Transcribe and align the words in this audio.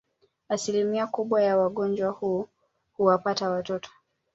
Asilimia 0.49 1.07
kubwa 1.07 1.43
ya 1.43 1.67
ugonjwa 1.67 2.09
huu 2.11 2.47
huwapata 2.93 3.49
watoto 3.49 3.91